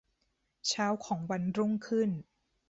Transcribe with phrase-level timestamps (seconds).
[0.67, 2.09] เช้าของวันรุ่งขึ้น